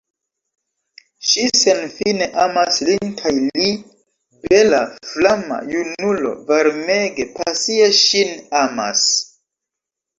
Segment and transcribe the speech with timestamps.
[1.31, 3.69] Ŝi senfine amas lin kaj li,
[4.49, 4.81] bela,
[5.13, 8.37] flama junulo, varmege, pasie ŝin
[8.67, 9.09] amas.